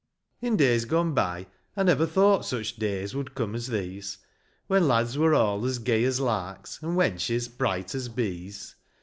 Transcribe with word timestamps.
In 0.41 0.57
days 0.57 0.85
gone 0.85 1.13
by 1.13 1.45
I 1.77 1.83
never 1.83 2.07
thought 2.07 2.43
Such 2.43 2.77
days 2.77 3.13
would 3.13 3.35
come 3.35 3.53
as 3.53 3.67
these, 3.67 4.17
When 4.65 4.87
lads 4.87 5.15
were 5.15 5.35
all 5.35 5.63
as 5.63 5.77
gay 5.77 6.03
as 6.05 6.19
larks, 6.19 6.81
And 6.81 6.97
wenches 6.97 7.47
bright 7.55 7.93
as 7.93 8.09
bees. 8.09 8.73